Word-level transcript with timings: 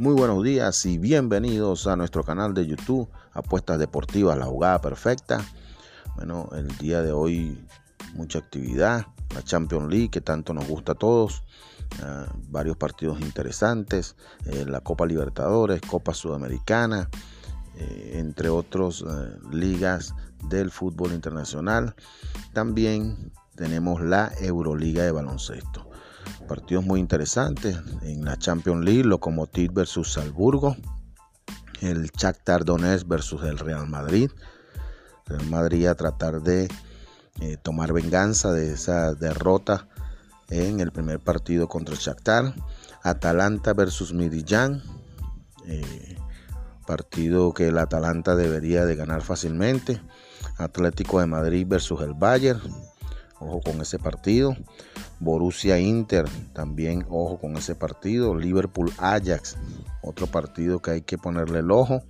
Muy 0.00 0.14
buenos 0.14 0.42
días 0.42 0.86
y 0.86 0.96
bienvenidos 0.96 1.86
a 1.86 1.94
nuestro 1.94 2.24
canal 2.24 2.54
de 2.54 2.66
YouTube 2.66 3.06
Apuestas 3.34 3.78
Deportivas, 3.78 4.38
la 4.38 4.46
jugada 4.46 4.80
perfecta. 4.80 5.44
Bueno, 6.16 6.48
el 6.56 6.68
día 6.78 7.02
de 7.02 7.12
hoy 7.12 7.62
mucha 8.14 8.38
actividad, 8.38 9.04
la 9.34 9.42
Champions 9.42 9.90
League 9.90 10.08
que 10.08 10.22
tanto 10.22 10.54
nos 10.54 10.66
gusta 10.66 10.92
a 10.92 10.94
todos, 10.94 11.42
ah, 12.02 12.32
varios 12.48 12.78
partidos 12.78 13.20
interesantes, 13.20 14.16
eh, 14.46 14.64
la 14.66 14.80
Copa 14.80 15.04
Libertadores, 15.04 15.82
Copa 15.82 16.14
Sudamericana, 16.14 17.10
eh, 17.76 18.12
entre 18.14 18.48
otros 18.48 19.04
eh, 19.06 19.36
ligas 19.52 20.14
del 20.48 20.70
fútbol 20.70 21.12
internacional. 21.12 21.94
También 22.54 23.32
tenemos 23.54 24.00
la 24.00 24.32
Euroliga 24.40 25.02
de 25.02 25.12
baloncesto. 25.12 25.89
Partidos 26.50 26.84
muy 26.84 26.98
interesantes 26.98 27.78
en 28.02 28.24
la 28.24 28.36
Champions 28.36 28.84
League, 28.84 29.04
Lokomotiv 29.04 29.72
versus 29.72 30.14
Salzburgo, 30.14 30.74
el 31.80 32.10
Shakhtar 32.10 32.64
Donetsk 32.64 33.06
versus 33.06 33.44
el 33.44 33.56
Real 33.56 33.86
Madrid. 33.86 34.32
Real 35.26 35.46
Madrid 35.48 35.86
a 35.86 35.94
tratar 35.94 36.42
de 36.42 36.68
eh, 37.40 37.56
tomar 37.62 37.92
venganza 37.92 38.50
de 38.50 38.72
esa 38.72 39.14
derrota 39.14 39.86
en 40.48 40.80
el 40.80 40.90
primer 40.90 41.20
partido 41.20 41.68
contra 41.68 41.94
el 41.94 42.00
Shakhtar. 42.00 42.52
Atalanta 43.04 43.72
versus 43.72 44.12
Midillán. 44.12 44.82
Eh, 45.66 46.16
partido 46.84 47.54
que 47.54 47.68
el 47.68 47.78
Atalanta 47.78 48.34
debería 48.34 48.86
de 48.86 48.96
ganar 48.96 49.22
fácilmente. 49.22 50.02
Atlético 50.56 51.20
de 51.20 51.26
Madrid 51.26 51.64
versus 51.68 52.00
el 52.02 52.14
Bayern. 52.14 52.60
Ojo 53.40 53.60
con 53.60 53.80
ese 53.80 53.98
partido. 53.98 54.56
Borussia 55.18 55.78
Inter, 55.78 56.26
también 56.52 57.04
ojo 57.08 57.38
con 57.38 57.56
ese 57.56 57.74
partido. 57.74 58.34
Liverpool 58.34 58.92
Ajax, 58.98 59.56
otro 60.02 60.26
partido 60.26 60.80
que 60.80 60.92
hay 60.92 61.02
que 61.02 61.18
ponerle 61.18 61.60
el 61.60 61.70
ojo. 61.70 62.02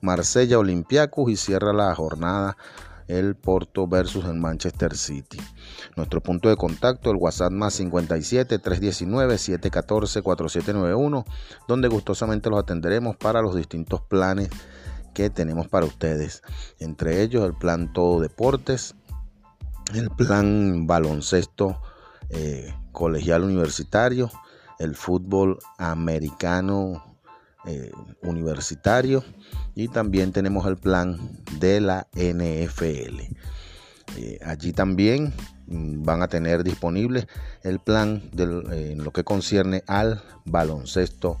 Marsella 0.00 0.58
Olympiacos 0.58 1.30
y 1.30 1.36
cierra 1.36 1.72
la 1.72 1.94
jornada 1.94 2.56
el 3.08 3.34
Porto 3.34 3.88
versus 3.88 4.24
el 4.26 4.34
Manchester 4.34 4.96
City. 4.96 5.38
Nuestro 5.96 6.22
punto 6.22 6.48
de 6.48 6.56
contacto, 6.56 7.10
el 7.10 7.16
WhatsApp 7.16 7.50
más 7.50 7.74
57 7.74 8.58
319 8.58 9.38
714 9.38 10.22
4791, 10.22 11.24
donde 11.66 11.88
gustosamente 11.88 12.50
los 12.50 12.60
atenderemos 12.60 13.16
para 13.16 13.42
los 13.42 13.56
distintos 13.56 14.02
planes 14.02 14.50
que 15.14 15.30
tenemos 15.30 15.66
para 15.68 15.86
ustedes. 15.86 16.42
Entre 16.78 17.22
ellos 17.22 17.44
el 17.44 17.54
plan 17.54 17.92
Todo 17.92 18.20
Deportes, 18.20 18.94
el 19.94 20.10
plan 20.10 20.86
Baloncesto 20.86 21.80
eh, 22.30 22.74
colegial 22.92 23.44
universitario, 23.44 24.30
el 24.78 24.94
fútbol 24.94 25.58
americano 25.78 27.16
eh, 27.66 27.90
universitario 28.22 29.24
y 29.74 29.88
también 29.88 30.32
tenemos 30.32 30.66
el 30.66 30.76
plan 30.76 31.42
de 31.58 31.80
la 31.80 32.06
NFL. 32.14 33.34
Eh, 34.16 34.38
allí 34.44 34.72
también 34.72 35.32
mm, 35.66 36.02
van 36.02 36.22
a 36.22 36.28
tener 36.28 36.64
disponible 36.64 37.26
el 37.62 37.78
plan 37.78 38.30
en 38.36 39.02
lo 39.02 39.12
que 39.12 39.24
concierne 39.24 39.84
al 39.86 40.22
baloncesto 40.44 41.40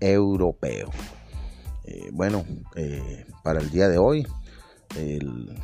europeo. 0.00 0.90
bueno, 2.12 2.44
para 3.42 3.60
el 3.60 3.70
día 3.70 3.88
de 3.88 3.96
hoy, 3.96 4.26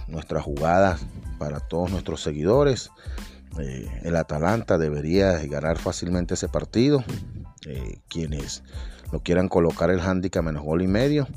nuestra 0.08 0.40
jugada 0.40 0.98
para 1.38 1.60
todos 1.60 1.90
nuestros 1.90 2.22
seguidores 2.22 2.90
eh, 3.58 4.00
el 4.02 4.16
Atalanta 4.16 4.78
debería 4.78 5.38
ganar 5.46 5.78
fácilmente 5.78 6.34
ese 6.34 6.48
partido. 6.48 7.04
Eh, 7.66 8.00
quienes 8.08 8.62
lo 9.12 9.20
quieran 9.20 9.48
colocar 9.48 9.90
el 9.90 10.00
handicap 10.00 10.44
menos 10.44 10.62
gol 10.64 10.82
y 10.82 10.88
medio, 10.88 11.28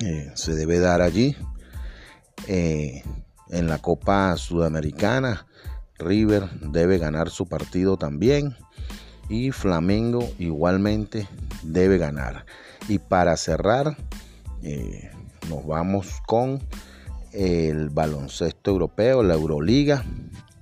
eh, 0.00 0.30
se 0.34 0.54
debe 0.54 0.78
dar 0.78 1.02
allí. 1.02 1.36
en 2.46 3.66
la 3.66 3.78
Copa 3.78 4.36
Sudamericana, 4.36 5.46
River 5.98 6.48
debe 6.60 6.98
ganar 6.98 7.30
su 7.30 7.46
partido 7.48 7.96
también. 7.96 8.56
Y 9.28 9.50
Flamengo 9.52 10.26
igualmente 10.38 11.28
debe 11.62 11.98
ganar. 11.98 12.46
Y 12.88 12.98
para 12.98 13.36
cerrar, 13.36 13.96
nos 15.50 15.66
vamos 15.66 16.20
con 16.26 16.60
el 17.32 17.90
baloncesto 17.90 18.70
europeo, 18.70 19.22
la 19.22 19.34
Euroliga. 19.34 20.04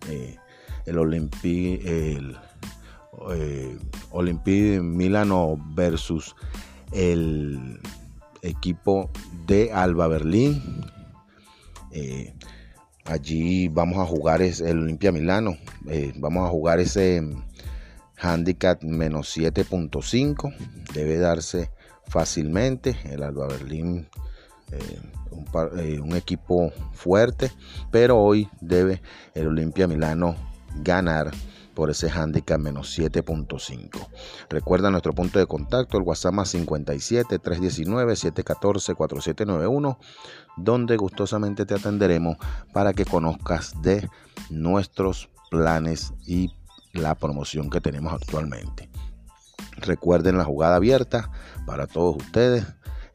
Eh, 0.08 0.36
el 0.84 0.98
Olympique 0.98 2.14
el, 2.14 2.36
eh, 3.32 4.80
Milano 4.80 5.56
versus 5.74 6.36
el 6.92 7.80
equipo 8.42 9.10
de 9.46 9.72
Alba 9.72 10.06
Berlín. 10.06 10.62
Eh, 11.90 12.34
allí 13.04 13.68
vamos 13.68 13.98
a 13.98 14.06
jugar 14.06 14.42
es 14.42 14.60
el 14.60 14.78
Olimpia 14.78 15.10
Milano. 15.12 15.56
vamos 16.16 16.46
a 16.46 16.50
jugar 16.50 16.78
ese 16.78 17.22
handicap 18.16 18.82
menos 18.82 19.36
7.5. 19.36 20.54
Debe 20.94 21.18
darse 21.18 21.70
fácilmente. 22.06 22.96
El 23.10 23.22
Alba 23.24 23.48
Berlín 23.48 24.08
eh, 24.72 26.00
un, 26.00 26.16
equipo 26.16 26.72
fuerte, 26.92 27.52
pero 27.90 28.18
hoy 28.18 28.48
debe 28.60 29.00
el 29.34 29.48
Olimpia 29.48 29.86
Milano 29.86 30.34
ganar 30.82 31.30
por 31.74 31.90
ese 31.90 32.10
handicap 32.10 32.58
menos 32.58 32.98
7.5. 32.98 34.08
Recuerda 34.48 34.90
nuestro 34.90 35.12
punto 35.12 35.38
de 35.38 35.46
contacto, 35.46 35.98
el 35.98 36.04
WhatsApp 36.04 36.32
más 36.32 36.48
57 36.48 37.38
319 37.38 38.16
714 38.16 38.94
4791, 38.94 39.98
donde 40.56 40.96
gustosamente 40.96 41.66
te 41.66 41.74
atenderemos 41.74 42.38
para 42.72 42.92
que 42.92 43.04
conozcas 43.04 43.74
de 43.82 44.08
nuestros 44.50 45.28
planes 45.50 46.12
y 46.26 46.50
la 46.92 47.14
promoción 47.14 47.70
que 47.70 47.80
tenemos 47.80 48.12
actualmente. 48.12 48.88
Recuerden 49.76 50.38
la 50.38 50.44
jugada 50.44 50.76
abierta 50.76 51.30
para 51.66 51.86
todos 51.86 52.16
ustedes 52.16 52.64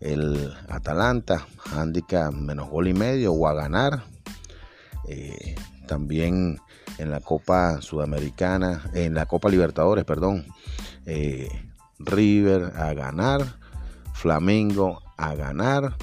el 0.01 0.53
Atalanta, 0.67 1.47
handicap 1.71 2.33
menos 2.33 2.69
gol 2.69 2.87
y 2.87 2.93
medio 2.93 3.33
o 3.33 3.47
a 3.47 3.53
ganar. 3.53 4.03
Eh, 5.07 5.55
también 5.87 6.59
en 6.97 7.11
la 7.11 7.19
Copa 7.19 7.81
Sudamericana, 7.81 8.89
en 8.93 9.13
la 9.13 9.25
Copa 9.25 9.49
Libertadores, 9.49 10.05
perdón, 10.05 10.45
eh, 11.05 11.49
River 11.99 12.73
a 12.75 12.93
ganar, 12.93 13.41
Flamengo 14.13 15.01
a 15.17 15.35
ganar 15.35 15.95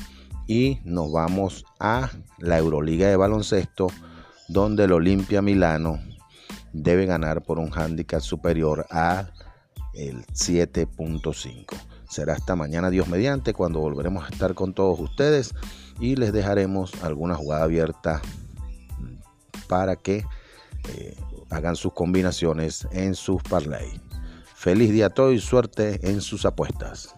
y 0.46 0.80
nos 0.84 1.12
vamos 1.12 1.64
a 1.78 2.10
la 2.38 2.58
Euroliga 2.58 3.08
de 3.08 3.16
baloncesto 3.16 3.88
donde 4.48 4.84
el 4.84 4.92
Olimpia 4.92 5.42
Milano 5.42 6.00
debe 6.72 7.06
ganar 7.06 7.42
por 7.42 7.58
un 7.58 7.70
handicap 7.72 8.20
superior 8.20 8.86
a 8.90 9.30
el 9.94 10.24
7.5. 10.26 11.97
Será 12.08 12.32
hasta 12.32 12.56
mañana 12.56 12.90
Dios 12.90 13.08
mediante 13.08 13.52
cuando 13.52 13.80
volveremos 13.80 14.24
a 14.24 14.28
estar 14.28 14.54
con 14.54 14.72
todos 14.72 14.98
ustedes 14.98 15.54
y 16.00 16.16
les 16.16 16.32
dejaremos 16.32 16.92
alguna 17.02 17.34
jugada 17.34 17.64
abierta 17.64 18.22
para 19.68 19.96
que 19.96 20.24
eh, 20.88 21.16
hagan 21.50 21.76
sus 21.76 21.92
combinaciones 21.92 22.88
en 22.92 23.14
sus 23.14 23.42
parlay. 23.42 24.00
Feliz 24.54 24.90
día 24.90 25.06
a 25.06 25.10
todos 25.10 25.34
y 25.34 25.38
suerte 25.38 26.00
en 26.10 26.20
sus 26.20 26.46
apuestas. 26.46 27.14